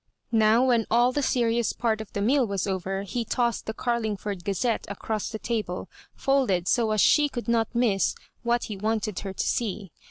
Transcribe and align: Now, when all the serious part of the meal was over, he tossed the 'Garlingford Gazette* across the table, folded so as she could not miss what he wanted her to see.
Now, 0.31 0.65
when 0.65 0.87
all 0.89 1.11
the 1.11 1.21
serious 1.21 1.73
part 1.73 2.01
of 2.01 2.11
the 2.13 2.23
meal 2.23 2.47
was 2.47 2.65
over, 2.65 3.03
he 3.03 3.23
tossed 3.23 3.67
the 3.67 3.73
'Garlingford 3.75 4.43
Gazette* 4.43 4.83
across 4.87 5.29
the 5.29 5.37
table, 5.37 5.91
folded 6.15 6.67
so 6.67 6.89
as 6.89 6.99
she 7.01 7.29
could 7.29 7.47
not 7.47 7.75
miss 7.75 8.15
what 8.41 8.63
he 8.63 8.75
wanted 8.75 9.19
her 9.19 9.33
to 9.33 9.45
see. 9.45 9.91